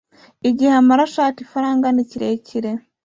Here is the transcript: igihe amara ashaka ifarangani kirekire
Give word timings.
igihe 0.49 0.73
amara 0.81 1.01
ashaka 1.07 1.37
ifarangani 1.45 2.01
kirekire 2.09 2.71